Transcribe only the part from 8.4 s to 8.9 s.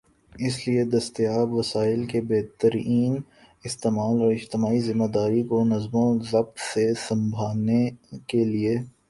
لئے